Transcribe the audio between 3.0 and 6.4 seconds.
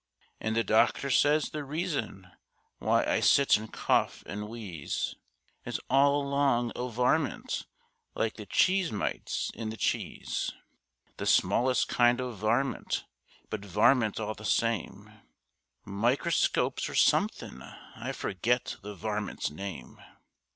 I sit an' cough an wheeze Is all